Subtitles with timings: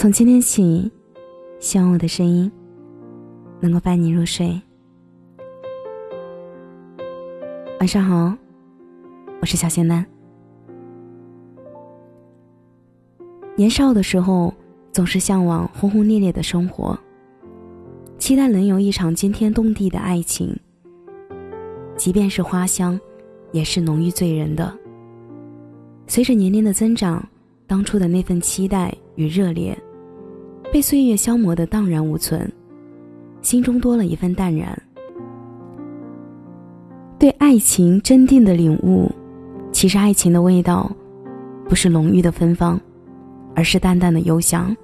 [0.00, 0.88] 从今天起，
[1.58, 2.48] 希望我的声音
[3.58, 4.48] 能够伴你入睡。
[7.80, 8.32] 晚上好，
[9.40, 10.06] 我是小仙丹。
[13.56, 14.54] 年少的时候，
[14.92, 16.96] 总是向往轰轰烈烈的生活，
[18.18, 20.56] 期待能有一场惊天动地的爱情。
[21.96, 22.96] 即便是花香，
[23.50, 24.72] 也是浓郁醉人的。
[26.06, 27.28] 随着年龄的增长，
[27.66, 29.76] 当初的那份期待与热烈。
[30.70, 32.50] 被岁月消磨的荡然无存，
[33.40, 34.80] 心中多了一份淡然。
[37.18, 39.10] 对爱情真定的领悟，
[39.72, 40.90] 其实爱情的味道，
[41.68, 42.78] 不是浓郁的芬芳，
[43.54, 44.76] 而是淡淡的幽香。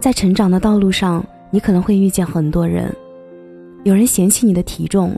[0.00, 2.92] 在成长的道路上，你可能会遇见很多人，
[3.84, 5.14] 有人嫌弃你的体重，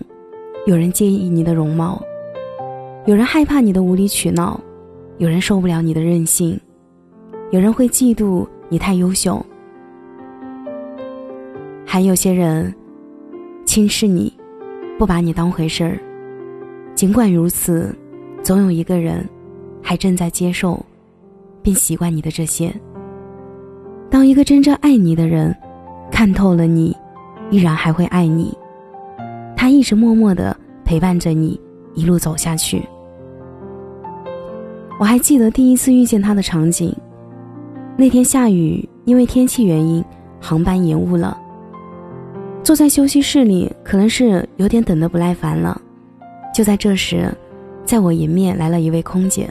[0.66, 2.02] 有人介意你的容貌，
[3.06, 4.60] 有人害怕你的无理取闹，
[5.16, 6.60] 有人受不了你的任性。
[7.52, 9.44] 有人会嫉妒你太优秀，
[11.84, 12.74] 还有些人
[13.66, 14.32] 轻视你，
[14.98, 15.98] 不把你当回事儿。
[16.94, 17.94] 尽管如此，
[18.42, 19.28] 总有一个人
[19.82, 20.82] 还正在接受
[21.62, 22.74] 并习惯你的这些。
[24.08, 25.54] 当一个真正爱你的人
[26.10, 26.96] 看透了你，
[27.50, 28.56] 依然还会爱你，
[29.54, 31.60] 他一直默默的陪伴着你
[31.92, 32.82] 一路走下去。
[34.98, 36.96] 我还记得第一次遇见他的场景。
[37.94, 40.02] 那天下雨，因为天气原因，
[40.40, 41.38] 航班延误了。
[42.64, 45.78] 坐在休息室里，可能是有点等得不耐烦了。
[46.54, 47.28] 就在这时，
[47.84, 49.48] 在我迎面来了一位空姐。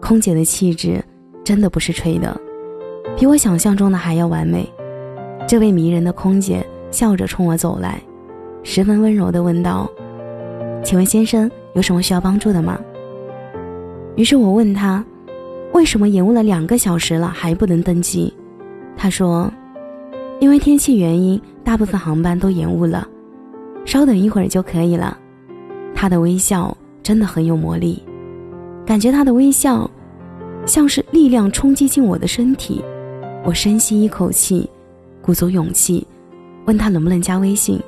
[0.00, 1.02] 空姐的气质
[1.42, 2.40] 真的不是吹的，
[3.16, 4.70] 比我想象中的还要完美。
[5.46, 8.00] 这位迷人的空姐笑着冲我走来，
[8.62, 9.90] 十分温柔地问道
[10.84, 12.78] ：“请问先生有什么需要帮助的吗？”
[14.14, 15.04] 于是我问他。
[15.72, 18.32] 为什么延误了两个小时了还不能登机？
[18.96, 19.50] 他说
[20.38, 23.08] ：“因为天气原因，大部分航班都延误了，
[23.84, 25.18] 稍等一会儿就可以了。”
[25.94, 28.02] 他的微笑真的很有魔力，
[28.84, 29.90] 感觉他的微笑
[30.66, 32.84] 像是力量冲击进我的身体。
[33.44, 34.68] 我深吸一口气，
[35.20, 36.06] 鼓足勇气，
[36.66, 37.80] 问他能不能加微信。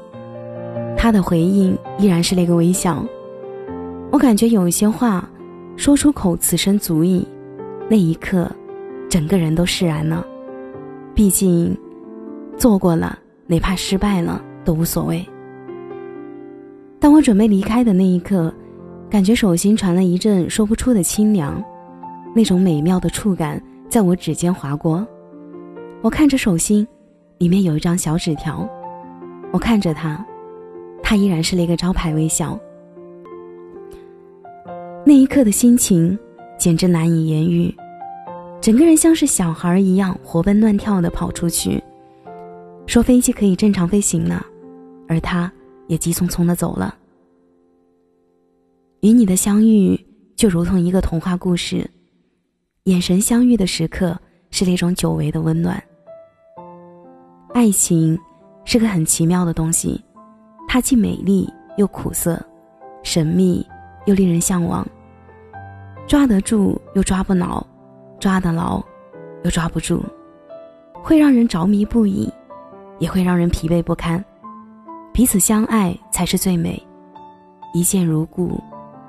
[0.96, 3.04] 他的回应依然是那个微笑。
[4.10, 5.28] 我感觉有一些话
[5.76, 7.26] 说出口，此生足矣。
[7.88, 8.50] 那一刻，
[9.10, 10.26] 整个人都释然了。
[11.14, 11.76] 毕竟，
[12.56, 15.24] 做过了，哪怕失败了都无所谓。
[16.98, 18.52] 当我准备离开的那一刻，
[19.10, 21.62] 感觉手心传了一阵说不出的清凉，
[22.34, 25.06] 那种美妙的触感在我指尖划过。
[26.00, 26.86] 我看着手心，
[27.38, 28.66] 里面有一张小纸条。
[29.52, 30.24] 我看着他，
[31.02, 32.58] 他依然是那个招牌微笑。
[35.04, 36.18] 那一刻的心情。
[36.58, 37.74] 简直难以言喻，
[38.60, 41.82] 整个人像是小孩一样活蹦乱跳的跑出去，
[42.86, 44.44] 说飞机可以正常飞行了，
[45.08, 45.52] 而他
[45.88, 46.96] 也急匆匆的走了。
[49.00, 49.98] 与你的相遇
[50.34, 51.88] 就如同一个童话故事，
[52.84, 54.18] 眼神相遇的时刻
[54.50, 55.82] 是那种久违的温暖。
[57.52, 58.18] 爱情
[58.64, 60.02] 是个很奇妙的东西，
[60.66, 62.42] 它既美丽又苦涩，
[63.02, 63.66] 神秘
[64.06, 64.86] 又令人向往。
[66.06, 67.64] 抓得住又抓不牢，
[68.20, 68.82] 抓得牢
[69.42, 70.02] 又抓不住，
[71.02, 72.30] 会让人着迷不已，
[72.98, 74.22] 也会让人疲惫不堪。
[75.12, 76.80] 彼此相爱才是最美，
[77.72, 78.60] 一见如故，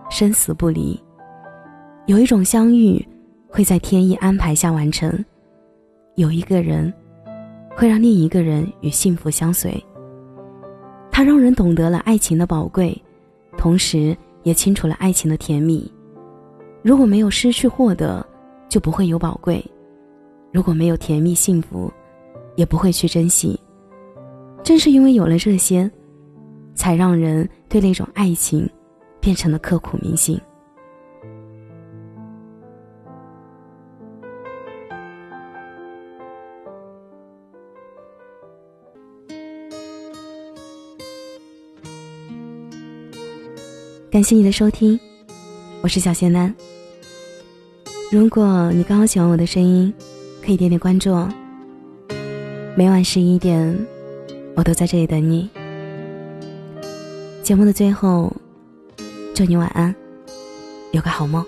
[0.09, 0.99] 生死不离。
[2.05, 3.05] 有一种相遇
[3.49, 5.23] 会在天意安排下完成，
[6.15, 6.93] 有一个人
[7.75, 9.83] 会让另一个人与幸福相随。
[11.11, 12.95] 他让人懂得了爱情的宝贵，
[13.57, 15.91] 同时也清楚了爱情的甜蜜。
[16.85, 18.23] 如果没有失去获得，
[18.69, 19.59] 就不会有宝贵；
[20.51, 21.91] 如果没有甜蜜幸福，
[22.55, 23.59] 也不会去珍惜。
[24.63, 25.89] 正是因为有了这些，
[26.75, 28.69] 才让人对那种爱情
[29.19, 30.39] 变成了刻骨铭心。
[44.11, 44.99] 感谢你的收听，
[45.81, 46.55] 我是小仙男。
[48.15, 49.93] 如果你刚好喜欢我的声音，
[50.41, 51.27] 可以点点关注哦。
[52.73, 53.77] 每晚十一点，
[54.55, 55.49] 我都在这里等你。
[57.43, 58.31] 节目的最后，
[59.33, 59.93] 祝你晚安，
[60.93, 61.45] 有个好梦。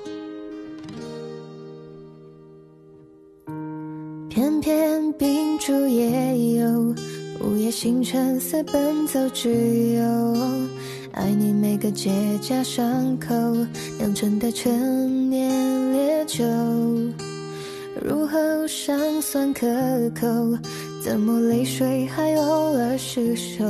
[4.28, 6.94] 偏偏秉烛夜游，
[7.40, 10.36] 午夜星辰似奔走之友。
[11.14, 12.12] 爱你每个结
[12.42, 13.34] 痂伤口
[13.98, 15.07] 酿成的陈年烈
[16.28, 16.44] 酒，
[18.04, 19.66] 如何酸酸可
[20.10, 20.28] 口？
[21.02, 23.64] 怎么泪水还偶尔失守？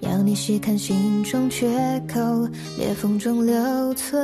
[0.00, 1.66] 要你细看心中缺
[2.06, 2.20] 口，
[2.76, 4.22] 裂缝中留存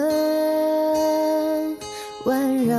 [2.26, 2.76] 温柔。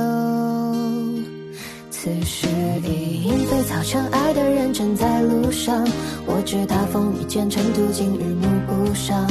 [1.90, 2.46] 此时
[2.84, 5.84] 已莺飞草长，爱的人正在路上。
[6.26, 9.26] 我知他风雨兼程，途经日暮不赏，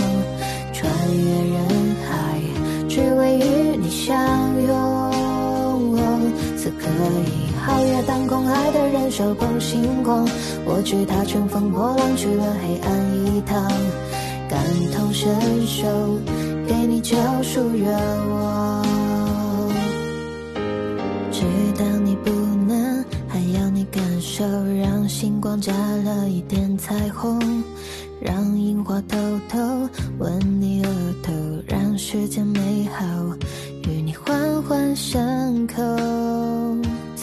[0.74, 1.95] 穿越人
[7.68, 10.25] 皓月当空，爱的人手捧星光。
[10.66, 13.62] 我知他乘风破浪去了黑暗一趟，
[14.50, 14.58] 感
[14.96, 15.30] 同身
[15.68, 15.86] 受，
[16.66, 17.92] 给你救赎愿
[18.30, 18.86] 望。
[21.30, 21.44] 知
[21.78, 22.30] 道你不
[22.66, 24.46] 能，还要你感受，
[24.81, 25.74] 让星光加
[26.06, 27.38] 了一点彩虹，
[28.22, 29.18] 让樱花偷
[29.50, 29.60] 偷
[30.20, 30.90] 吻你额
[31.22, 31.34] 头，
[31.68, 33.06] 让世间美好
[33.90, 35.84] 与你环环相扣。